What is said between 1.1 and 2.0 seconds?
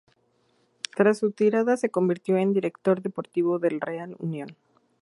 su retirada se